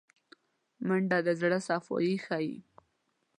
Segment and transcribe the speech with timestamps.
[0.87, 2.57] منډه د زړه صفايي ښيي